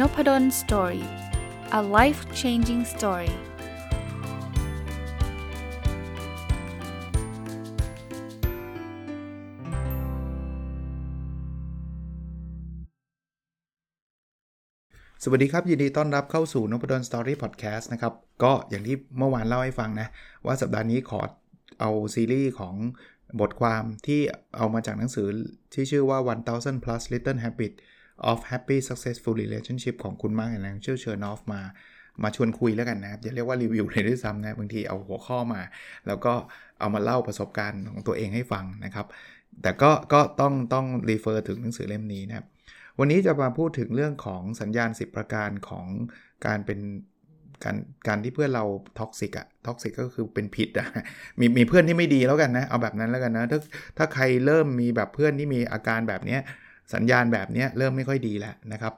[0.00, 1.06] Noppadol Story
[1.78, 3.34] a life changing story ส
[15.30, 20.08] วัสดีครับ ยินดีต้อนรับเข้าสู่นพดล Story Podcast นะครับ ก็อย่างที่เมื่อวานเล่าให้ฟังนะ
[20.46, 21.20] ว่าสัปดาห์นี้ขอ
[21.80, 22.74] เอาซีรีส์ของ
[23.40, 24.20] บทความที่
[24.56, 25.26] เอามาจากหนังสือ
[25.74, 26.18] ที่ชื่อว่า
[26.48, 27.78] 1000 plus little habits
[28.30, 31.62] of happy, successful relationships ของคุณ Marc and Angel Chernoff มา
[32.22, 35.60] มาชวนคุยแล้วกันนะครับอย่าเรียกว่ารีวิวเลยด้วยซ้ำนะบางทีเอาหัวข้อมา
[36.06, 36.32] แล้วก็
[36.80, 39.06] เอามาเล่าประสบการณ์ของตัวเองให้ฟังนะครับ
[39.62, 42.46] แต่ก็ก็ต้องต้อง refer ถึงหนังสือเล่มนี้นะครับ
[42.98, 45.86] วันนี้จะมาพูดถึงเรื่องของสัญญาณ 10 ประการของ
[46.46, 46.80] การเป็น
[47.64, 47.76] การ
[48.08, 48.64] การที่เพื่อนเรา
[48.98, 50.86] toxic อะ toxic ก็คือเป็นพิษอะ
[51.40, 53.58] มีมีเพื่อนที่ไม่ดีแล้วกันนะ เอาแบบนั้นแล้วกันนะ ถ้า
[53.98, 56.38] ถ้าใครเริ่มมีแบบเพื่อนที่มีอาการแบบนี้
[56.94, 58.94] สัญญาณแบบนี้เริ่มไม่ค่อยดีแล้วนะครับ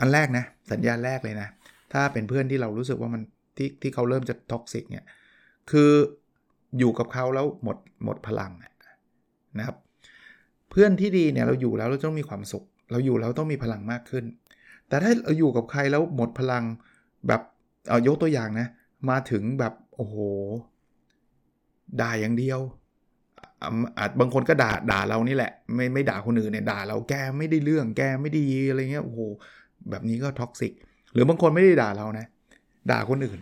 [0.00, 1.48] อันแรกนะสัญญาณแรกเลยนะ
[1.92, 3.22] ถ้าเป็นเพื่อนที่เรารู้สึกว่ามัน
[3.56, 5.04] ที่ที่เขาเริ่มจะ toxic เนี่ย
[5.70, 5.90] คือ
[6.78, 8.52] อยู่กับเขาแล้วหมดหมดพลัง
[9.58, 9.76] นะครับ
[10.70, 14.24] เพื่อนที่ดีเนี่ยเราอยู่แล้วเราต้องมีความสุข เราอยู่แล้วต้องมีพลังมากขึ้น
[14.88, 16.64] แต่ถ้าเราอยู่กับใครแล้วหมดพลัง
[17.28, 17.42] แบบ
[17.88, 18.68] เอายกตัวอย่างนะ
[19.10, 20.16] มาถึงแบบโอ้โห
[22.00, 22.60] ด่าอย่างเดียว
[23.98, 29.20] อาจบางคนก็ด่าด่าเรานี่แหละ ไม่ไม่ด่าคนอื่นเนี่ยด่าเราแกไม่ได้เรื่องแกไม่ดีอะไรเงี้ยโอ้โห
[29.90, 30.72] แบบนี้ก็ toxic
[31.12, 32.26] หรือบางคนไม่ได้ด่าเรานะ
[32.90, 33.40] ด่าคนอื่น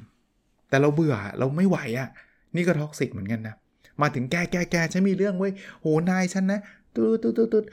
[0.69, 2.09] แต่เราเบื่อเราไม่ไหวอะ
[2.57, 3.55] นี่ก็ toxic เหมือนกันนะ
[4.01, 6.61] มาถึงแกแกแกฉันมีเรื่องเว้ยโหนายฉันนะ
[6.95, 7.65] ตุ๊ดตุ๊ดตุ๊ด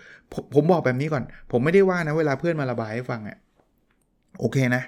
[0.53, 3.37] ผมบอกแบบนี้ก่อน ผมไม่ได้ว่านะเวลาเพื่อนมาระบายให้ฟังอะ่ะ
[4.39, 4.83] โอเคนะ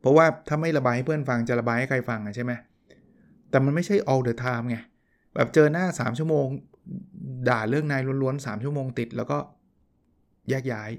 [0.00, 2.52] เพราะว่าถ้าไม่ระบายให้เพื่อนฟังจะระบายให้ใครฟังอะใช่ไหม
[3.50, 4.78] แต่มันไม่ใช่ all the time ไง
[5.34, 6.46] แบบเจอหน้า 3 ชั่วโมง
[7.48, 9.38] ด่าเรื่องนายล้วนๆ3ชั่วโมงติด แล้วก็
[10.50, 10.90] แยกย้าย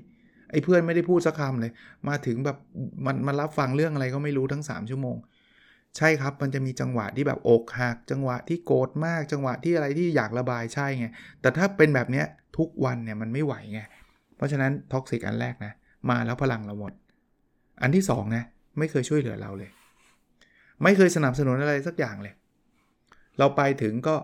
[0.51, 1.71] ไอ้เพื่อนไม่ได้พูดสักคำเลย
[2.07, 2.57] มาถึงแบบ
[3.05, 5.17] มันมันรับฟังเรื่องอะไรก็ไม่รู้ทั้ง 3 ชั่วโมง
[5.97, 11.07] ใช่ครับมันจะมีจังหวะที่แบบอกหัก จังหวะที่โกรธมาก จังหวะที่อะไรที่อยากระบายใช่ไง
[11.41, 12.25] แต่ถ้าเป็นแบบเนี้ย
[12.57, 13.81] ทุกวันเนี่ยมันไม่ไหวไง
[14.35, 15.73] เพราะฉะนั้น toxic อันแรกนะ
[16.09, 16.93] มาแล้วพลังเราหมด
[17.81, 18.43] อันที่2นะ
[18.79, 19.71] ไม่เคยช่วยเหลือเราเลย
[20.83, 22.33] ไม่เคยสนับสนุนอะไรสักอย่างเลย
[23.39, 24.15] เราไปถึงก็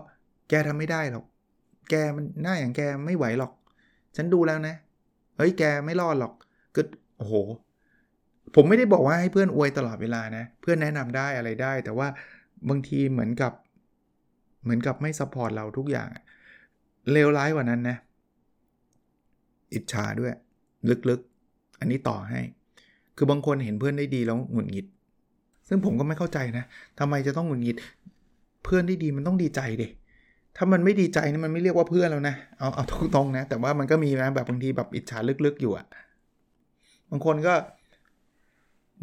[0.48, 1.24] แกทำไม่ได้หรอก
[1.90, 3.52] แกมันหน้าอย่างแกไม่ไหวหรอก
[4.16, 4.74] ฉันดูแล้วนะ
[5.36, 6.32] เฮ้ยแกไม่รอดหรอก
[6.74, 6.80] ก็
[7.18, 7.34] โอ้โห
[8.54, 12.08] ผมไม่ได้บอกว่าให้เพื่อนอวยตลอดเวลานะ เพื่อนแนะนำได้อะไรได้ แต่ว่า
[12.68, 13.52] บางทีเหมือนกับ
[14.62, 16.08] เหมือนกับไม่ support เราทุกอย่าง
[17.12, 17.96] เลวร้ายกว่านั้นนะ
[19.74, 20.32] อิจฉาด้วย
[21.08, 22.40] ลึกๆ อันนี้ต่อให้
[23.16, 24.86] คือบางคนเห็นเพื่อนได้ดีแล้วหงุดหงิด
[25.68, 26.64] ซึ่งผมก็ไม่เข้าใจนะ
[26.98, 27.76] ทำไมจะต้องหงุดหงิด
[28.64, 29.88] เพื่อนที่ดีมันต้องดีใจดิ
[30.56, 35.86] ถ้ามันไม่ดีใจนี่มันไม่เรียกว่าเพื่อนแล้วนะ เอาเอาตรงๆนะ แต่ว่ามันก็มีนะแบบบางทีแบบอิจฉาลึกๆอยู่อะ
[37.10, 37.54] บางคนก็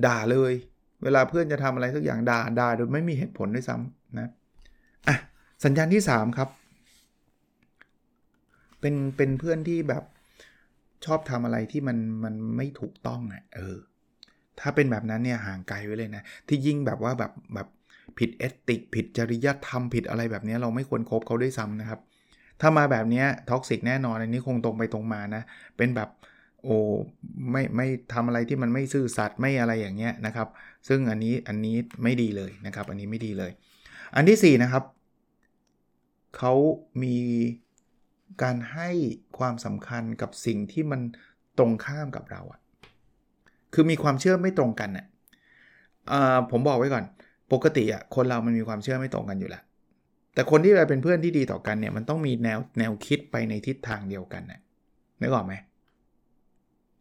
[0.05, 0.53] ด่าเลย
[1.03, 4.29] เวลาเพื่อนจะทำอะไรสักอย่างด่าด่าโดยไม่มีเหตุผลด้วยซ้ำนะ
[5.07, 5.15] อะ
[5.63, 6.49] สัญญาณที่ 3 ครับ
[8.79, 10.03] เป็นเป็นเพื่อนที่แบบ
[11.05, 13.77] ชอบทำอะไรที่มันมันไม่ถูกต้องอะเออ
[14.59, 17.67] ถ้าเป็นแบบนั้นเนี่ยห่างไกลไว้เลยนะ ที่ยิ่งแบบว่าแบบแบบ
[18.17, 21.99] ผิด ethic ผิดจริยธรรม ผิดอะไรแบบนี้เราไม่ควรคบเขาด้วยซ้ำนะครับ
[22.61, 25.43] ถ้ามาแบบนี้ toxic แน่นอนอันนี้คงตรงไปตรงมานะ
[25.77, 26.09] เป็นแบบ
[26.63, 26.77] โอ้
[27.51, 30.47] ไม่ไม่ทำอะไรที่มันไม่ซื่อสัตย์ไม่อะไรอย่างเงี้ยนะครับ
[30.87, 33.51] ซึ่งอันนี้อันนี้ไม่ดีเลยนะครับ อันนี้ไม่ดีเลย
[34.15, 34.83] อันที่4นะครับ
[36.37, 36.53] เขา
[37.03, 37.17] มี
[38.43, 38.89] การให้
[39.37, 41.01] ความสำคัญกับสิ่งที่มัน
[41.57, 42.59] ตรงข้ามกับเราอะ
[43.73, 47.03] คือมีความเชื่อไม่ตรงกันอะ่ะผมบอกไว้ก่อน
[47.53, 49.63] ปกติอะคนเรามันมีความเชื่อไม่ตรงกันอยู่แล้ว
[50.33, 54.59] แต่คนที่เราเป็นเพื่อนที่ดีต่อกันเนี่ยมันต้องมีแนวแนวคิดไปในทิศทางเดียวกันนะ
[55.21, 55.53] นึกออกไหม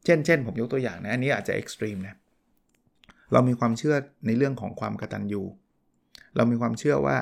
[0.04, 2.14] เช่นเช่นผมยกตัวอย่างนะอันนี้อาจจะเอ็กซ์ตรีมนะ
[3.32, 3.94] เรามีความเชื่อ
[4.26, 5.42] ในเรื่องของความกตัญญู
[6.36, 7.16] เรามีความเชื่อว่า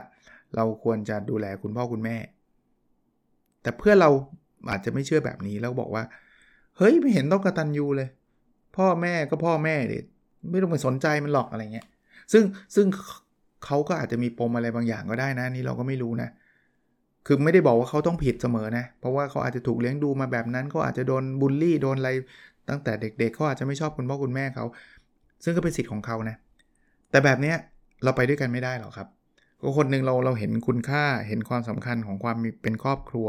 [0.56, 2.16] เราควรจะดูแลคุณพ่อคุณแม่
[3.62, 4.10] แต่เพื่อเรา
[4.70, 6.04] อาจจะไม่เชื่อแบบนี้แล้วบอกว่า
[6.76, 8.08] เฮ้ยไม่เห็นต้องกระตัญญูเลย
[8.76, 9.98] พ่อแม่ก็พ่อแม่เด็
[10.50, 11.86] ไม่ต้องไปสนใจมันหรอกอะไรเงี้ย
[12.32, 12.44] ซึ่ง
[12.74, 12.86] ซึ่ง
[13.64, 16.28] เขาก็อาจจะมีปมอะไรบางอย่างก็ได้นะนี่เราก็ไม่รู้นะ
[17.26, 22.10] คือไม่ได้บอกว่าเขาต้องผิดเสมอนะ เพราะว่าเขาอาจจะถูกเลี้ยงดูมาแบบนั้นเขาอาจจะโดนบูลลี่โดนอะไร
[22.68, 24.64] ตั้งแต่เด็กๆเขาอาจจะไม่ชอบคุณพ่อคุณแม่เขา
[25.44, 26.36] ซึ่งก็เป็นสิทธิ์ของเขานะ
[27.10, 27.56] แต่แบบเนี้ย
[28.04, 29.08] เราไปด้วยกันไม่ได้หรอกครับ
[29.60, 33.28] ก็คนหนึ่งเราเราเห็นคุณค่าเห็นความสำคัญของความเป็นครอบครัว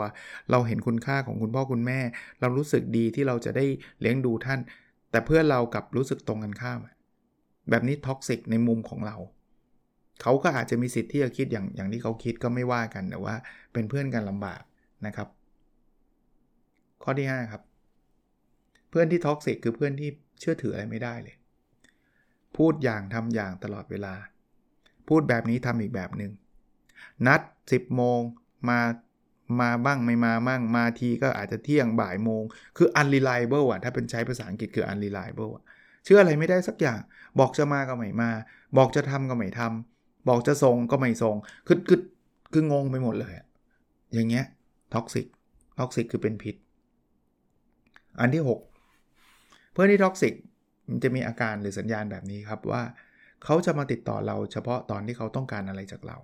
[0.52, 2.00] เราเห็นคุณค่าของคุณพ่อคุณแม่
[2.40, 3.66] เรารู้สึกดีที่เราจะได้
[4.02, 4.60] เลี้ยงดูท่าน
[5.12, 6.80] แต่เพื่อนเรากลับรู้สึกตรงกันข้าม
[7.70, 9.18] แบบนี้ toxic ในมุมของเรา
[10.22, 13.36] เขาก็อาจจะมีสิทธิ์ที่จะคิดอย่างอย่างที่เขาคิดก็ไม่ว่ากันแต่ว่า
[13.74, 14.62] เป็นเพื่อนกันลำบาก
[15.06, 15.28] นะครับ
[17.04, 17.62] ข้อที่ 5 ครับ
[18.90, 20.10] เพื่อนที่ท็อกซิกคือเพื่อนที่
[20.40, 21.36] เชื่อถืออะไรไม่ได้เลย
[22.58, 24.14] พูดอย่างทำอย่างตลอดเวลา
[25.08, 26.32] พูดแบบนี้ทำอีกแบบหนึง่ง
[27.28, 28.22] นัด 10 โมง
[28.70, 28.80] มา
[29.62, 32.44] มาบ้างไม่มาบ้างมาทีก็อาจจะเที่ยงบ่ายโมง
[32.78, 35.64] คือ unreliable อะถ้าเป็นใช้ภาษาอังกฤษคือ unreliable อะ
[36.08, 37.00] เชื่ออะไรไม่ได้สักอย่าง
[37.40, 38.30] บอกจะมาก็ไม่มา
[38.78, 41.36] บอกจะทำก็ไม่ทำบอกจะส่งก็ไม่ส่ง
[41.68, 42.02] คือคือ
[42.54, 43.48] คืองงไปหมดเลยอะ
[44.14, 44.46] อย่างเงี้ย
[44.94, 45.26] toxic
[45.80, 46.56] toxic คือเป็นพิษ
[48.20, 50.34] อันที่ 6 เพื่อนที่ toxic
[50.90, 52.82] มันจะมีอาการหรือสัญญาณแบบนี้ครับว่า
[53.44, 56.18] เขาจะมาติดต่อเราเฉพาะตอนที่เขาต้องการอะไรจากเรา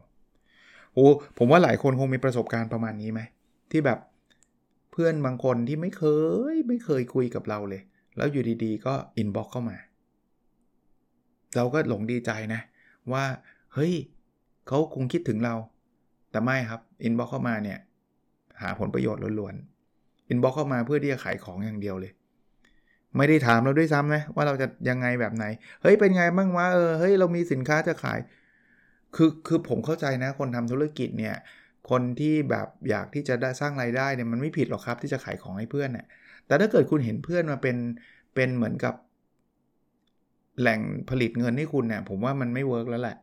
[0.93, 1.07] โอ้
[1.37, 3.21] ผมว่าหลายคนคงมีประสบการณ์ประมาณนี้ไหม
[3.71, 3.99] ที่แบบ
[4.91, 6.03] เพื่อนบางคนที่ไม่เค
[6.53, 7.81] ยไม่เคยคุยกับเราเลย
[8.17, 9.77] แล้วอยู่ดีๆ ก็ inbox เข้ามา
[11.55, 12.61] เราก็หลงดีใจนะ
[13.13, 13.23] ว่า
[13.73, 13.93] เฮ้ย
[14.67, 15.55] เขาคงคิดถึงเรา
[16.31, 17.79] แต่ไม่ครับ inbox เข้ามาเนี่ย
[18.61, 22.11] หาผลประโยชน์ล้วนๆ inbox เข้ามาเพื่อที่จะขายของอย่างเดียวเลย
[23.17, 25.45] ไม่ได้ถามเราด้วยซ้ำนะว่าเราจะยังไงแบบไหน
[25.81, 28.19] เฮ้ยเป็นไงบ้างวะเออเฮ้ยเรามีสินค้าจะขาย
[29.15, 31.35] คือคือผมเข้าใจนะ คนทำธุรกิจเนี่ย
[31.89, 36.05] คนที่แบบอยากที่จะได้สร้างรายได้เนี่ยมันไม่ผิดหรอกครับที่จะขายของให้เพื่อนเนี่ย
[36.47, 37.77] แต่ถ้าเกิดคุณเห็นเพื่อนมาเป็น
[38.35, 38.93] เป็นเหมือนกับ
[40.59, 40.79] แหล่ง
[41.09, 43.17] ผลิตเงินให้คุณเนี่ยผมว่ามันไม่เวิร์กแล้วแหละ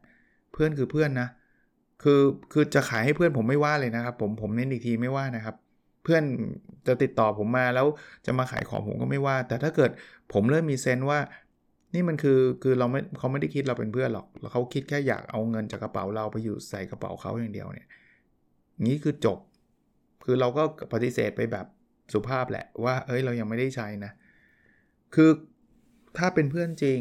[0.52, 1.28] เพื่อนคือเพื่อนนะ
[2.02, 2.20] คือ
[2.52, 5.56] คือจะขายให้เพื่อนผมไม่ว่าเลยนะครับ ผมผมเน้นอีกทีไม่ว่านะครับ
[6.02, 6.22] เพื่อน
[6.86, 7.86] จะติดต่อผมมาแล้ว
[8.26, 9.90] จะมาขายของผมก็ไม่ว่า แต่ถ้าเกิด
[10.32, 11.18] ผมเริ่มมีเซนว่า
[11.94, 17.88] นี่มันคือคือเราไม่เขาไม่ได้คิดเราเป็นเพื่อนหรอกแล้วเขาคิดแค่อยากเอาเงินจากกระเป๋าเราไปอยู่ใส่กระเป๋าเขาอย่างเดียวเนี่ย
[18.86, 19.38] นี้คือจบ
[20.24, 20.62] คือเราก็
[20.92, 21.66] ปฏิเสธไปแบบ
[22.12, 24.12] สุภาพแหละว่า เอ้ยเรายังไม่ได้ใช้นะ
[25.14, 25.30] คือ
[26.18, 27.00] ถ้าเป็นเพื่อนจริง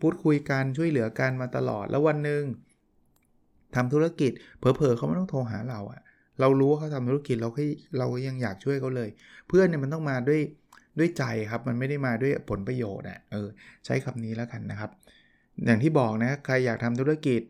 [0.00, 2.42] พูดคุยกันช่วยเหลือกันมาตลอดแล้ววันหนึ่ง
[3.74, 6.00] ทำธุรกิจเผลอๆเขาไม่ต้องโทรหาเราอะ
[6.40, 7.62] เรารู้ว่าเขาทำธุรกิจเราก็
[7.98, 9.10] เราก็ยังอยากช่วยเขาเลย
[9.48, 10.40] เพื่อนเนี่ยมันต้องมาด้วย
[10.98, 13.48] ด้วยใจครับ มันไม่ได้มาด้วยผลประโยชน์อะเออ
[13.84, 14.90] ใช้คำนี้แล้วกันนะครับ
[15.64, 17.42] อย่างที่บอกนะใครอยากทำธุรกิจ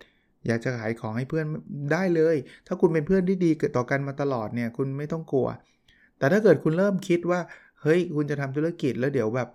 [0.46, 1.46] อยากจะขายของให้เพื่อน
[1.92, 5.48] ได้เลย ถ้าคุณเป็นเพื่อนที่ดีต่อกันมาตลอดเนี่ย คุณไม่ต้องกลัว
[6.18, 7.40] แต่ถ้าเกิดคุณเริ่มคิดว่า
[7.82, 9.48] เฮ้ย คุณจะทำธุรกิจแล้วเดี๋ยวแบบ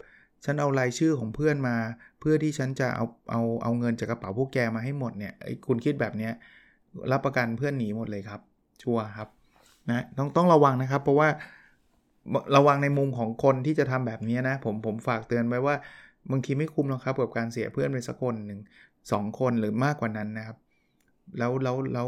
[0.45, 1.75] ฉันเอารายชื่อของเพื่อนมา
[2.19, 5.33] เพื่อที่ฉันจะเอาเอาเอาเงินจากกระเป๋าพวกแกมาให้หมดเนี่ย
[5.68, 6.30] คุณคิดแบบนี้
[7.12, 8.42] รับประกันเพื่อนหนีหมดเลยครับ
[8.81, 9.30] ชัวร์ครับ
[9.89, 11.30] นะต้องต้องระวังนะครับ เพราะว่า
[12.56, 15.75] ระวังในมุมของคนที่จะทำแบบนี้นะ ผมผมฝากเตือนไว้ว่า
[16.31, 18.60] บางทีไม่คุ้มหรอกครับกับการเสียเพื่อนไปสักคนหนึ่ง
[19.12, 20.57] สองคนหรือมากกว่านั้นนะครับ
[21.38, 22.07] แล้วแล้วแล้ว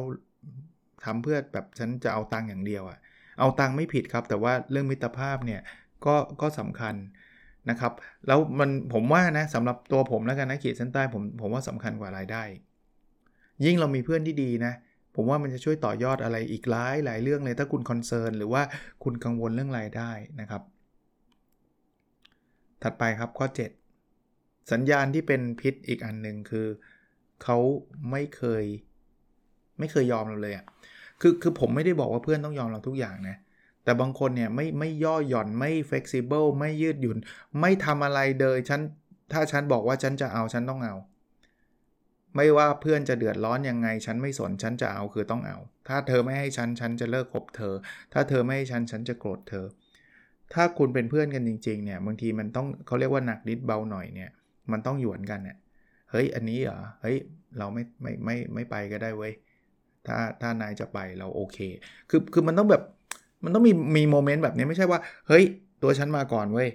[1.05, 2.97] ทำเพื่อแบบฉันจะเอาตังค์อย่างเดียวอะ่ะ
[3.39, 5.61] เอาตังค์ไม่ผิดครับ แต่ว่าเรื่องมิตรภาพเนี่ย
[6.05, 6.95] ก็ก็สำคัญ
[7.69, 7.93] นะครับ
[8.27, 12.43] แล้วมันผมว่านะสำหรับตัวผมแล้วกันนะขีดเส้นใต้ผมผมว่าสำคัญกว่ารายได้
[13.65, 14.73] ยิ่งเรามีเพื่อนที่ดีนะ
[15.15, 18.61] ผมว่ามันจะช่วยต่อยอดอะไรอีกหลายหลายเรื่องเลยถ้าคุณคอนเซิร์นหรือว่า
[19.03, 20.61] คุณกังวลเรื่องรายได้นะครับ
[22.83, 23.45] ถัดไปครับข้อ
[24.09, 26.67] 7 สัญญาณที่เป็นพิษอีกอันหนึ่งคือ
[27.43, 27.57] เขา
[28.11, 28.63] ไม่เคย
[29.79, 30.65] ไม่เคยยอมเราเลยอะ่ะ
[31.21, 33.38] คือคือผมไม่ได้บอกว่าเพื่อนต้องยอมเราทุกอย่างนะ
[33.83, 37.17] แต่บางคนเนี่ยไม่ไม่ย่อหย่อนไม่เฟกซิเบิลไม่ยืดหยุ่น
[37.62, 38.81] ไม่ทำอะไรเลยฉัน
[39.31, 40.95] ถ้าฉันบอกว่าฉันจะเอาฉันต้องเอา
[42.35, 45.57] ไม่ว่าเพื่อนจะเดือดร้อนยังไง ฉันไม่สนฉันจะเอาคือต้องเอา
[45.88, 47.73] ถ้าเธอไม่ให้ฉันฉันจะเลิกคบเธอ
[48.13, 49.65] ถ้าเธอไม่ให้ฉันฉันจะโกรธเธอ
[50.53, 54.29] ถ้าคุณเป็นเพื่อนกันจริงๆเนี่ยบางทีมันต้องเขาเรียกว่าหนักนิดเบาหน่อยเนี่ย
[54.72, 55.57] มันต้องหยวนกันเนี่ย
[56.12, 57.17] เฮ้ยอันนี้เหรอเฮ้ย
[57.57, 59.34] เราไม่ไม่ไม่ไม่ไปก็ได้เว้ย
[60.07, 61.57] ถ้าถ้านายจะไปเราโอเค
[62.09, 62.83] คือคือมันต้องแบบ
[63.43, 65.43] มันต้องมีมีโมเมนต์แบบนี้ไม่ใช่ว่า เฮ้ย
[65.83, 66.69] ตัวฉันมาก่อนเว้ย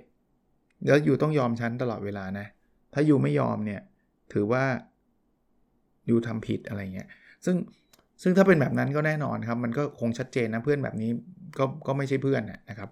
[0.86, 2.46] แล้วอยู่ต้องยอมฉันตลอดเวลานะ
[2.94, 3.80] ถ้าอยู่ไม่ยอมเนี่ย
[4.32, 4.64] ถือว่า
[6.08, 7.08] ยูทำผิดอะไรเงี้ย
[7.44, 7.56] ซึ่ง
[8.22, 11.10] ซึ่งถ้าเป็นแบบนั้นก็แน่นอนครับ มันก็คงชัดเจนนะเพื่อนแบบนี้
[11.58, 12.90] ก็ก็ไม่ใช่เพื่อนนะครับ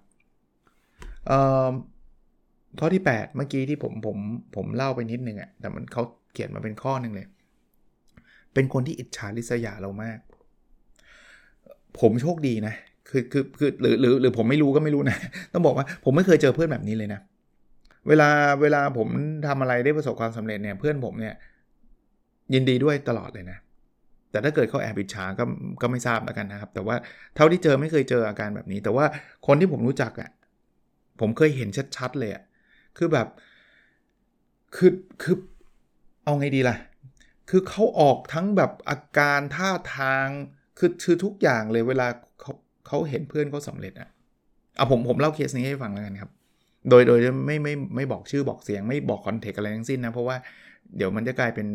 [1.30, 1.72] อ่า
[2.78, 4.18] ข้อที่ 8 เมื่อกี้ที่ผมผม
[4.56, 6.02] ผมเล่าไปนิดนึงอะ่ะแต่มันเขา
[6.32, 7.26] เขียนมาเป็นข้อหนึ่งเลย
[8.54, 10.18] เป็นคนที่อิจฉาริษยาเรามาก
[12.00, 12.74] ผมโชคดีนะ
[13.10, 15.16] คือคือคือหรือหรือหรือผมไม่รู้ก็ไม่รู้นะ
[15.52, 17.20] ต้องบอกว่าผมไม่เคยเจอเพื่อนแบบนี้เลยนะ
[18.08, 18.28] เวลา
[18.62, 19.08] เวลาผม
[19.46, 21.34] ทำอะไรได้ประสบความสำเร็จเนี่ยเพื่อนผมเนี่ย
[22.54, 23.58] ยินดีด้วยตลอดเลยนะ
[24.30, 25.44] แต่ถ้าเกิดเขาแอบอิจฉาก็
[25.82, 26.96] ก็ไม่ทราบแล้วกันนะครับ แต่ว่า
[27.34, 29.04] เท่าที่เจอไม่เคยเจออาการแบบนี้ แต่ว่า
[29.46, 30.30] คนที่ผมรู้จักอะ่ะ
[31.20, 32.42] ผมเคยเห็นชัดๆเลยอะ่ะ
[32.96, 33.28] คือแบบ
[34.76, 34.92] คือ
[35.22, 35.36] คือ
[36.24, 36.76] เอาไงดีล่ะ
[37.50, 40.28] คือเขาออกทั้งแบบอาการท่าทาง
[40.78, 42.06] คือคือทุกอย่างเลยเวลา
[42.40, 42.52] เขา
[42.86, 44.08] เขาเห็นเพื่อนเขาสาเร็จอะ
[44.76, 46.30] เอาผมผมเล่าเคสนี้ให้ฟังแล้วกันครับ
[46.90, 50.36] โดยโดยไม่ไม่ไม่บอกชื่อบอกเสียง ไม่บอกคอนเทกต์อะไรทั้งสิ้นนะ เพราะว่า
[50.96, 51.66] เดี๋ยวมันจะกลายเป็น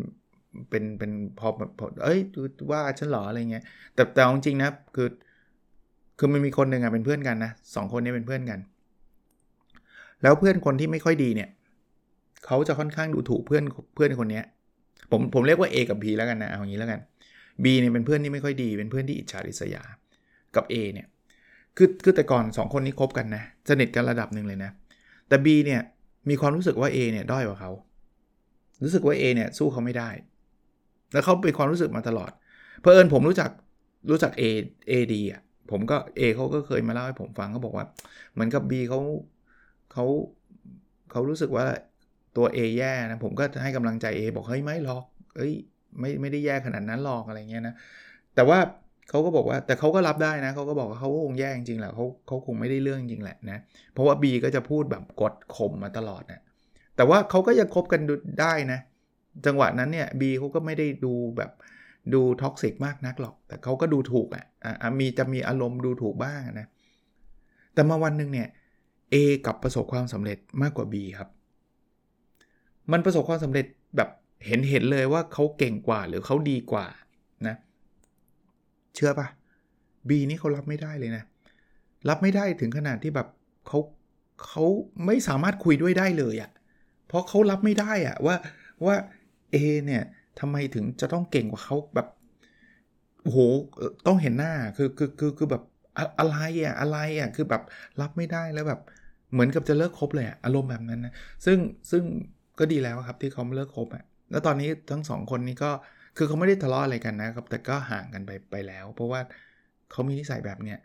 [0.69, 1.47] เป็นเป็นพอ
[1.79, 2.19] พอเอ้ย
[2.71, 3.63] ว่าฉันหรออะไรเงี้ย
[3.95, 5.09] แต่แต่จริงนะคือ
[6.19, 8.59] คือมันมีคนหนึ่งอะเป็นเพื่อนกันนะสองคนนี้เป็นเพื่อนกัน
[10.23, 11.49] แล้วเพื่อนคนที่ไม่ค่อยดีเนี่ย
[12.45, 13.63] เขาจะค่อนข้างดูถูกเพื่อน
[13.95, 14.41] เพื่อนคนนี้
[15.11, 16.99] ผมผมเรียกว่า A กับ B แล้วกันนะเอาอย่างนี้แล้วกัน
[17.63, 19.83] B เนี่ยเป็นเพื่อนที่ไม่ค่อยดี เป็นเพื่อนที่อิจฉาริษยา
[20.55, 21.07] กับ A เนี่ย
[21.77, 24.71] คือ คือแต่ก่อน 2 คนนี้คบกันนะ สนิทกันระดับหนึ่งเลยนะ
[25.27, 25.81] แต่ B เนี่ย
[26.29, 27.71] มีความรู้สึกว่า A เนี่ยด้อยกว่าเขา
[28.83, 30.09] รู้สึกว่า A เนี่ยสู้เขาไม่ได้
[31.13, 32.31] แล้วเขาเป็นความรู้สึกมาตลอด
[32.81, 33.49] เพอเอิญผมรู้จัก
[34.09, 34.43] รู้จัก A
[34.89, 35.41] A ดีอะ
[35.71, 37.85] ผมก็ A เขาก็เคยมาเล่าให้ผมฟังเขาบอกว่า
[38.33, 38.99] เหมือนกับ B เขา
[39.93, 40.05] เขา
[41.11, 41.65] เขารู้สึกว่า
[42.37, 45.03] ตัว A แย่นะ ผมก็ให้กำลังใจ A บอกเฮ้ยไม่หรอก
[45.35, 45.53] เอ้ย
[45.99, 47.75] ไม่ไม่ได้แย่ขนาดนั้นหรอกอะไรเงี้ยนะ
[48.35, 48.59] แต่ว่า
[49.09, 53.57] เขาก็บอกว่าแต่เขาก็รับได้นะเขาก็บอกว่าเขาคงแย่จริงๆแหละเขาเขาคงไม่ได้เรื่องจริงแหละนะ
[53.93, 56.41] เพราะว่า B ก็จะพูดแบบกดข่มมาตลอดนะ
[56.95, 58.01] แต่ว่าเขาก็ยังคบกัน
[58.41, 58.79] ได้นะ
[59.45, 61.51] จังหวะนั้นเนี่ย B เขาก็ไม่ได้ดูแบบ
[62.13, 64.45] ดู toxic มากนักหรอก แต่เขาก็ดูถูกอะ
[64.81, 66.67] อะมีจะมีอารมณ์ดูถูกบ้างนะ
[67.73, 68.47] แต่มาวันหนึ่งเนี่ย
[69.13, 71.29] A กับประสบความสำเร็จมากกว่า B ครับ
[72.91, 73.65] มันประสบความสำเร็จ
[73.97, 74.09] แบบ
[74.45, 76.85] เห็นเห็นเลยว่าเขาเก่งกว่าหรือเขาดีกว่า
[77.47, 77.55] นะ
[78.95, 79.27] เชื่อปะ
[80.07, 81.23] B นี่เขารับไม่ได้เลยนะ
[82.09, 83.27] รับไม่ได้ถึงขนาดที่แบบ
[83.67, 83.79] เขา
[84.45, 84.65] เขา
[85.05, 86.51] ไม่สามารถคุยด้วยได้เลยอะ่ะ
[87.07, 88.35] เพราะเขารับไม่ได้อะ่ะว่า
[88.85, 88.95] ว่า
[89.53, 90.03] A เนี่ย
[90.39, 92.07] ทำไมถึงจะต้องเก่งกว่าเขาแบบ
[93.23, 93.37] โห
[94.07, 95.63] ต้องเห็นหน้าคือคือคือคือแบบ
[96.19, 97.61] อะไรอะอะไรอะคือแบบ
[98.01, 98.79] รับไม่ได้แล้วแบบ
[99.31, 101.13] เหมือนกับจะเลิกคบเลยอะอารมณ์แบบนั้นนะ
[101.45, 101.57] ซึ่ง
[101.91, 102.03] ซึ่ง
[102.59, 105.71] ก็ดีแล้วครับที่เขาเลิกคบอะ แล้วตอนนี้ทั้งสองคนนี้ก็
[106.17, 109.21] คือเขาไม่ได้ทะเลาะอะไรกันนะครับ แต่ก็ห่างกันไปไปแล้ว เพราะว่า
[109.91, 110.79] เขามีนิสัยแบบเนี้ย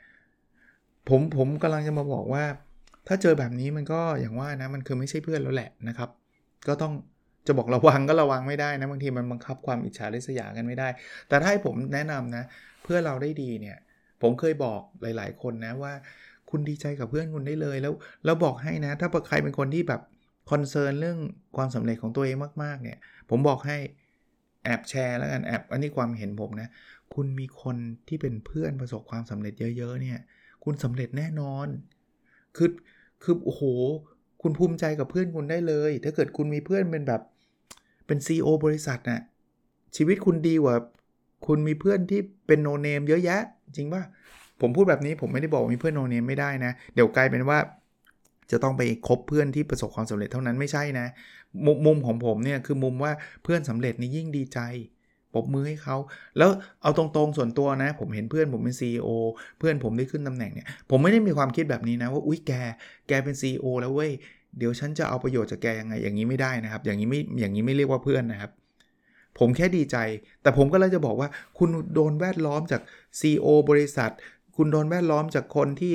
[1.08, 2.44] ผมผมกำลังจะมาบอกว่า
[3.06, 6.10] ถ้าเจอแบบนี้มันก็อย่างว่านะมันคือไม่ใช่เพื่อนแล้วแหละนะครับ
[6.68, 6.92] ก็ต้อง
[7.46, 10.88] จะบอกระวังก็ระวังไม่ได้นะบางทีมันบังคับความอิจฉาริษยากันไม่ได้
[11.28, 12.44] แต่ถ้าให้ผมแนะนำนะ
[12.82, 13.76] เพื่อเราได้ดีเนี่ย
[14.22, 15.92] ผมเคยบอกหลาย ๆ คนนะว่า
[16.50, 20.00] คุณดีใจกับเพื่อนคุณได้เลยแล้วแล้วบอกให้นะ ถ้าใครเป็นคนที่แบบ
[20.50, 21.18] คอนเซิร์นเรื่อง
[21.56, 22.98] ความสำเร็จของตัวเองมากๆเนี่ย
[23.30, 23.76] ผมบอกให้
[24.64, 26.68] แอบแชร์แล้วกันแอบอันนี้ความเห็นผมนะ
[27.14, 27.76] คุณมีคน
[28.08, 30.18] ที่เป็นเพื่อนประสบความสำเร็จเยอะ ๆ เนี่ย
[30.64, 31.66] คุณสำเร็จแน่นอน
[32.56, 32.70] คือ
[33.22, 33.62] คือโอ้โห
[34.42, 37.22] คุณภูมิใจกับเพื่อนคุณได้เลย ถ้าเกิดคุณมีเพื่อนเป็นแบบ
[38.06, 39.20] เป็น CEO บริษัทนะ่ะ
[39.96, 40.76] ชีวิตคุณดีกว่า
[41.46, 43.42] คุณมีเพื่อนที่เป็นโนเนมเยอะแยะ
[43.76, 44.02] จริงป่ะ
[44.60, 47.58] ผมพูดแบบนี้ผมไม่ได้บอกมีเพื่อนโนเนมไม่ได้นะ เดี๋ยวกลายเป็นว่า
[48.50, 51.06] จะต้องไปคบเพื่อนที่ประสบความสำเร็จเท่านั้นไม่ใช่นะ
[51.86, 53.12] มุมของผมเนี่ยคือมุมว่า
[53.42, 54.60] เพื่อนสำเร็จนี่ยิ่งดีใจ
[55.34, 55.96] ปบมือให้เขา
[56.38, 56.50] แล้ว
[56.82, 59.08] เอาตรงๆส่วนตัวนะ ผมเห็นเพื่อนผมเป็น CEO
[59.58, 62.52] เพื่อนผมได้ขึ้นตำแหน่งเนี่ย ผมไม่ได้มีความคิดแบบนี้นะว่าอุ้ยแก
[63.08, 64.10] แกเป็น CEO แล้วเว้ย
[64.58, 68.50] เดี๋ยวฉันจะเอาประโยชน์จากแกยังไง อย่างนี้ไม่ได้นะครับ อย่างนี้ไม่ อย่างนี้ไม่เรียกว่าเพื่อนนะครับ
[69.38, 69.96] ผมแค่ดีใจ
[70.42, 71.28] แต่ผมก็เลยจะบอกว่า
[71.58, 72.80] คุณโดนแวดล้อมจาก
[73.20, 74.10] CEO บริษัท
[74.56, 75.94] คุณโดนแวดล้อมจากคนที่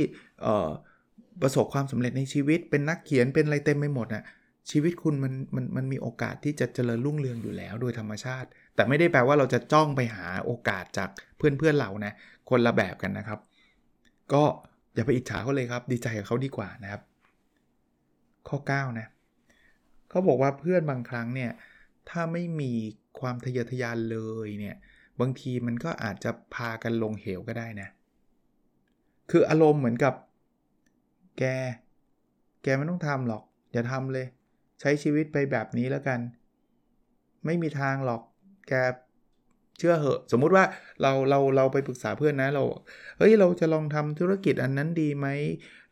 [1.42, 4.24] ประสบความสำเร็จในชีวิต เป็นนักเขียน เป็นอะไรเต็มไปหมดนะ่ะ
[4.72, 12.14] ชีวิตคุณมันมันมันมีโอกาสที่จะเจริญรุ่งเรืองอยู่แล้วโดยธรรมชาติ แต่ไม่ได้แปลว่าเราจะจ้องไปหาโอกาสจากเพื่อนเพื่อนเรานะ
[12.50, 13.40] คนละแบบกันนะครับ
[14.34, 14.44] ก็
[14.96, 17.02] อย่าไปอิจฉาเขาเลยครับ ดีใจกับเขาดีกว่านะครับ
[18.48, 19.08] ข้อ 9 นะ
[20.10, 21.52] เขาบอกว่าเพื่อนบางครั้งเนี่ย
[22.10, 22.72] ถ้าไม่มี
[23.20, 24.76] ความทะเยอทะยานเลยเนี่ย
[25.20, 27.90] บางทีมันก็อาจจะพากันลงเหวก็ได้นะ
[29.32, 30.14] คืออารมณ์เหมือนกับ
[31.38, 31.44] แก
[32.64, 34.28] แกไม่ต้องทำหรอก อย่าทำเลย
[34.84, 36.20] ใช้ชีวิตไปแบบนี้แล้วกัน
[37.46, 38.22] ไม่มีทางหรอก
[38.68, 38.74] แก
[39.78, 40.64] เชื่อเหอะ สมมุติว่า
[41.02, 42.64] เราเราเราไปปรึกษาเพื่อนนะเรา
[43.18, 45.28] เฮ้ยเราจะลองทำธุรกิจอันนั้นดีไหม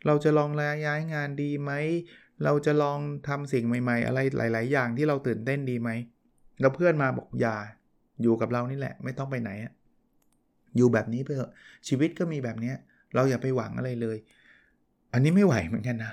[0.06, 0.50] เราจะลอง
[0.86, 1.72] ย้ายงานดีไหม
[2.44, 5.90] เราจะลองทำสิ่งใหม่ ๆ อะไรหลาย ๆ อย่างที่เราตื่นเต้นดีไหม
[6.60, 7.56] แล้วเพื่อนมาบอกอย่า
[8.22, 9.72] อยู่กับเรานี่แหละ ไม่ต้องไปไหนอะ
[10.76, 11.50] อยู่แบบนี้ไปเถอะ
[11.88, 12.72] ชีวิตก็มีแบบนี้
[13.14, 14.16] เราอย่าไปหวังอะไรเลย
[15.12, 16.12] อันนี้ไม่ไหวเหมือนกันนะ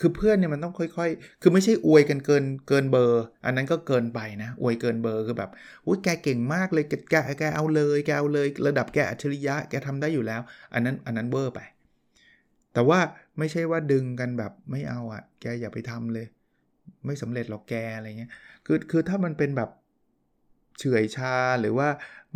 [0.00, 5.50] คือเพื่อนเนี่ยมันต้องค่อยๆ คือไม่ใช่อวยกันเกินเกินเบอร์ อันนั้นก็เกินไปนะ อวยเกินเบอร์คือแบบ
[5.86, 10.40] อุ้ยแกเก่งมากเลย แกแกแกเอาเลย แกเอาเลย ระดับแกอัจฉริยะ แกทำได้อยู่แล้ว
[10.74, 11.60] อันนั้นอันนั้นเบอร์ไป
[12.72, 13.00] แต่ว่า
[13.38, 16.26] ไม่ใช่ว่าดึงกันแบบไม่เอาอะ่ะ แกอย่าไปทำเลย
[17.06, 18.30] ไม่สำเร็จหรอกแกอะไรเงี้ย
[18.66, 19.70] คือคือถ้ามันเป็นแบบ
[20.78, 21.88] เฉื่อยชาหรือว่า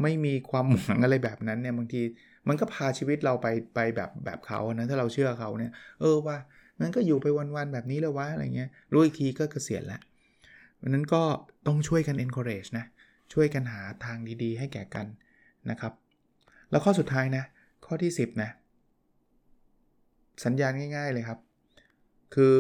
[0.03, 2.03] ไม่มีความหวังอะไรแบบนั้นเนี่ยบางที
[2.49, 6.37] มันก็พาชีวิตเราไปไปแบบแบบเขานะถ้าเราเชื่อเขาเนี่ย เออว่า
[6.81, 10.01] งั้นก็อยู่ไปวันๆแบบนี้แล้ววะอะไรเงี้ยรู้อีกทีก็เกษียณล้ว
[10.77, 11.23] เพราะนั้นก็
[11.67, 12.85] ต้องช่วยกัน encourage นะ
[13.33, 15.07] ช่วยกันหาทางดีๆ ให้แก่กัน
[15.71, 15.93] นะครับ
[16.71, 17.45] แล้วข้อสุดท้ายนะ
[17.87, 18.51] ข้อที่ 10 นะ
[20.45, 21.39] สัญญาณง่าย ๆเลยครับ
[22.35, 22.55] คือ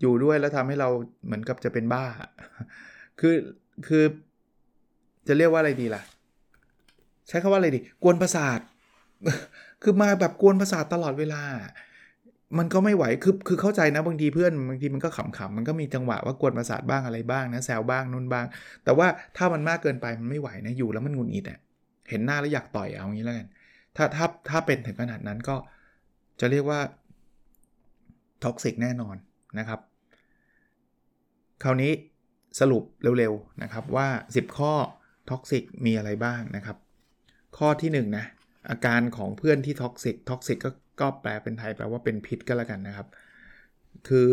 [0.00, 0.88] อยู่ด้วยแล้วทำให้เรา
[1.24, 2.04] เหมือนกับจะเป็นบ้า
[3.20, 3.34] คือ
[3.86, 4.04] คือ
[5.26, 6.02] จะเรียกว่าอะไรดีล่ะ
[7.28, 8.60] ใช้คาว่าอะไรดี กวนประสาท
[9.82, 11.42] คือมาแบบกวนประสาทตลอดเวลา
[12.58, 18.46] มันก็ไม่ไหวคือคือเข้าใจนะบางทีเพื่อนบางทีมันก็ขำๆมันก็มีจังหวะว่ากวนประสาทบ้างอะไรบ้างนะแซวบ้างนู่นบ้าง
[18.84, 19.06] แต่ว่า
[19.36, 21.58] ถ้ามันมากเกินไปมันไม่ไหวนะอยู่แล้วมันหงุดหงิดอะ
[22.10, 23.48] เห็นหน้าแล้วอยากต่อยเอางี้แล้วกัน
[23.96, 25.56] ถ้าถ้าถ้าเป็นถึงขนาดนั้นก็
[26.40, 26.80] จะเรียกว่า
[28.44, 29.16] toxic แน่นอน
[29.58, 29.80] นะครับ
[31.62, 31.92] คราวนี้
[32.60, 32.82] สรุป
[33.18, 34.72] เร็วๆนะครับว่า 10 ข้อ
[35.30, 36.76] toxic มีอะไรบ้างนะครับ
[37.58, 38.26] ข้อที่1นนะ
[38.70, 43.08] อาการของเพื่อนที่ toxic toxic ก็ก็แปลเป็นไทยแปลว่าเป็นพิษก็แล้วกันนะครับ
[44.08, 44.30] คือ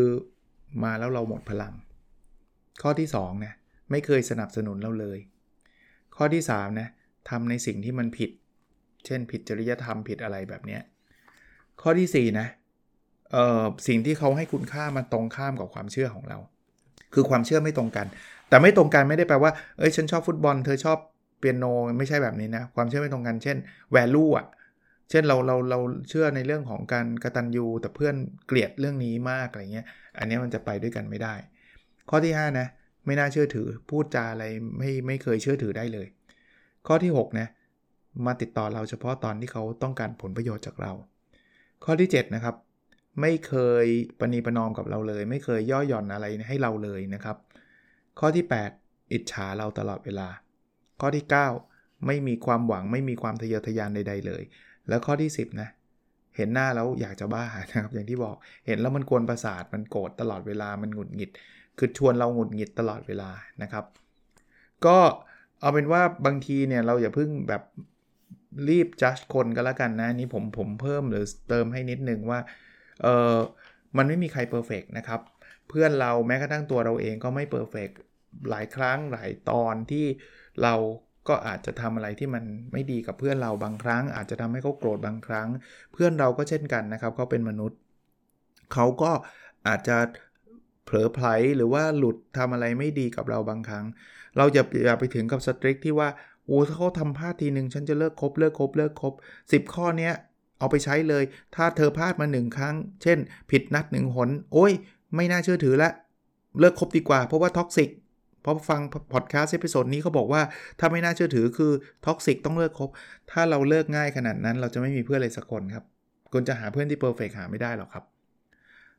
[0.83, 1.73] มาแล้วเราหมดพลัง
[2.81, 3.53] ข้อที่2นะ
[3.91, 5.19] ไม่เคยสนับสนุนเราเลย
[6.15, 6.89] ข้อที่3นะ
[7.29, 8.31] ทำในสิ่งที่มันผิด
[9.05, 10.79] เช่นผิดจริยธรรมผิดอะไรแบบนี้
[11.81, 12.47] ข้อที่4นะ
[13.31, 16.38] เอ่อสิ่งที่เขาให้คุณค่ามันตรงข้ามกับความเชื่อของเรา
[17.13, 18.07] คือความเชื่อไม่ตรงกัน
[18.50, 20.97] แต่ไม่ตรงกันไม่ได้แปลว่าเอ้ยฉันชอบฟุตบอล เธอชอบ
[21.41, 21.65] เปียโน
[21.98, 23.57] ไม่ใช่แบบนี้นะ ความเชื่อไม่ตรงกัน เช่น
[23.95, 24.48] value อะ
[25.10, 25.79] เช่นเราเราเรา
[26.10, 28.15] เชื่อในเรื่องของการกระตันยูแต่เพื่อน
[28.48, 29.86] เกลียดเรื่องนี้มากอะไรเงี้ย
[30.17, 31.36] อันนี้มันจะไปด้วยกันไม่ได้
[32.10, 32.67] ข้อที่ 5 นะ
[33.05, 34.45] ไม่น่าเชื่อถือพูดจาอะไร
[34.77, 36.07] ไม่ไม่เคยเชื่อถือได้เลย
[36.88, 37.48] ข้อที่ 6 นะ
[38.25, 40.91] มาติดต่อเราเฉพาะตอนที่เขาต้องการผลประโยชน์จากเรา
[41.83, 42.55] ข้อที่ 7 นะครับ
[43.21, 43.86] ไม่เคย
[44.19, 47.38] ปณีประนอมกับเราเลย ไม่เคยย่อหย่อนอะไรให้เราเลยนะครับ
[48.19, 48.45] ข้อที่
[48.77, 50.27] 8 อิจฉาเราตลอดเวลา
[51.01, 51.25] ข้อที่
[51.65, 54.43] 9 ไม่มีความหวังไม่มีความทะเยอทะยานใด ๆ เลย
[54.89, 55.70] แล้วข้อที่ 10นะ
[56.38, 58.36] เห็นหน้าแล้วอยากจะบ้านะครับอย่างที่บอก
[58.67, 61.31] เห็นแล้วมันกวนประสาทมันโกรธตลอดเวลามันหงุดหงิด
[61.77, 63.29] คือชวนเราหงุดหงิดตลอดเวลา
[63.62, 63.86] นะครับ
[64.86, 64.98] ก็
[65.60, 67.63] เอาเป็นว่าบางทีเนี่ยเราอย่าเพิ่งแบบ
[68.70, 72.39] รีบจัดคนก็แล้วกันนะนี่ผมผมเพิ่มหรือเติมให้นิดนึงว่า
[73.01, 73.36] เออ
[73.98, 75.22] มันไม่มีใคร perfect นะครับ
[75.70, 77.89] เพื่อนเราแม้กระทั่งตัวเราเองก็ไม่ perfect
[78.50, 80.05] หลายครั้งหลายตอนที่
[80.63, 80.75] เรา
[81.29, 85.48] ก็อาจจะทำอะไรที่มันไม่ดีกับเพื่อนเราบางครั้ง อาจจะทำให้เขาโกรธบางครั้ง
[85.93, 87.77] เพื่อนเราก็เช่นกันนะครับเขาเป็นมนุษย์
[88.74, 89.12] เขาก็
[89.67, 89.97] อาจจะ
[90.86, 93.86] เผลอไผลหรือว่าหลุดทำอะไรไม่ดีกับเราบางครั้ง
[94.38, 96.10] เราอย่าอย่าไปถึงกับ strict ที่ว่า
[96.45, 100.13] โอ้ถ้าเขาทำพลาดทีหนึ่งฉันจะเลิกคบเลิกคบเลิกคบ10 ข้อเนี้ย
[100.60, 101.23] เอาไปใช้เลย
[101.56, 103.17] ถ้าเธอพลาดมาหนึ่งครั้ง เช่น
[103.52, 104.71] ผิดนัดหนึ่งหน โอ้ย
[105.15, 105.89] ไม่น่าเชื่อถือละ
[106.60, 108.82] เลิกคบดีกว่า เพราะว่า toxic เพราะฟัง
[109.13, 110.41] พอดแคสต์ episode นี้เขาบอกว่า
[110.80, 111.71] ถ้าไม่น่าเชื่อถือคือ
[112.06, 112.89] toxic ต้องเลิกคบ
[113.32, 115.86] ถ้าเราเลิกง่ายขนาดนั้น เราจะไม่มีเพื่อนเลยสักคนครับ
[116.34, 118.06] คุณจะหาเพื่อนที่ perfect หาไม่ได้หรอกครับ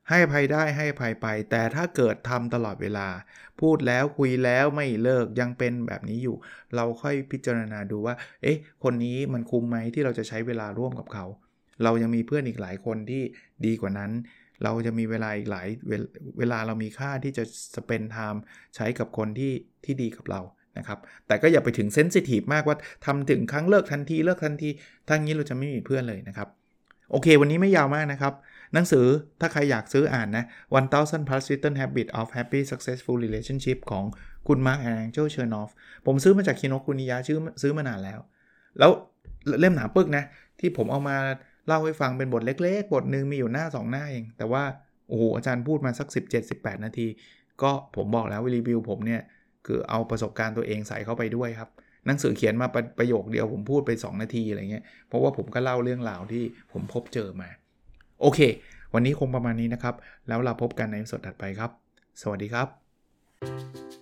[0.09, 3.09] ให้อภัยได้ให้อภัยไป แต่ถ้าเกิดทำตลอดเวลา
[3.61, 6.37] พูดแล้วคุยแล้วไม่เลิกยังเป็นแบบนี้อยู่
[6.74, 11.26] เราค่อยพิจารณาดูว่า เอ๊ะ คนนี้มันคุ้มไหมที่เราจะใช้เวลาร่วมกับเขา
[11.83, 13.22] เรายังมีเพื่อนอีกหลายคนที่
[13.66, 14.11] ดีกว่านั้น
[14.64, 16.03] เราจะมีเวลาอีกหลายเวล
[16.38, 17.44] เวลาเรามีค่าที่จะ
[17.77, 18.42] สเปนไทม์
[18.77, 19.53] ใช้กับคนที่
[19.85, 20.40] ที่ดีกับเรา
[20.79, 24.68] นะครับแต่ก็อย่าไปถึงเซนซิทีฟมากว่าทำถึงครั้งเลิกทันทีเลิกทันที
[25.09, 26.48] ทั้งนี้เราจะไม่มีเพื่อนเลยนะครับ
[27.11, 28.35] โอเค วันนี้ไม่ยาวมากนะครับ
[28.75, 29.07] หนังสือ
[29.40, 30.44] ถ้าใครอยากซื้ออ่านนะ
[30.90, 34.05] 1000 plus written habit of happy successful relationship ของ
[34.48, 35.70] คุณ Mark and Angel Chernoff
[36.07, 38.20] ผมซื้อมาจากคิโนคุนิยะชื่อซื้อมานานแล้ว
[38.79, 38.90] แล้ว
[39.61, 40.25] เล่มหนาปึกนะ
[40.61, 41.16] ที่ผมเอามา
[41.66, 44.64] เล่าให้ฟังเป็นบทเล็กๆ บทหนึ่งมีอยู่หน้า 2 หน้าเอง แต่ว่า
[45.09, 46.09] โอ้โหอาจารย์พูดมาสัก
[46.46, 47.07] 17-18 นาที
[47.62, 49.22] ก็ผมบอกแล้วรีวิวผมเนี่ย
[49.66, 51.68] คือเอาประสบการณ์ตัวเองใส่เข้าไปด้วยครับ
[52.07, 57.48] หนังสือเขียนมาประประโยคเดียวผมพูดไป 2 นาทีอะไรเงี้ยเพราะว่าผมก็เล่าเรื่องราวที่ผมพบเจอมา
[58.22, 58.40] โอเค
[58.94, 59.94] วันนี้คงประมาณนี้นะครับ
[60.29, 61.70] แล้วเราพบกันในสดถัดไปครับ
[62.22, 64.01] สวัสดีครับ